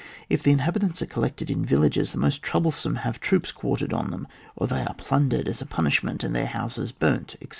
If 0.29 0.41
the 0.41 0.49
inhabitants 0.49 1.03
are 1.03 1.05
collected 1.05 1.51
in 1.51 1.63
villages, 1.63 2.11
the 2.11 2.17
most 2.17 2.41
troublesome 2.41 2.95
have 3.05 3.19
troops 3.19 3.51
quartered 3.51 3.93
on 3.93 4.09
them, 4.09 4.27
or 4.55 4.65
they 4.65 4.81
are 4.81 4.95
plundered 4.95 5.47
as 5.47 5.61
a 5.61 5.65
punishment, 5.67 6.23
and 6.23 6.35
their 6.35 6.47
houses 6.47 6.91
burnt, 6.91 7.33
etc. 7.35 7.49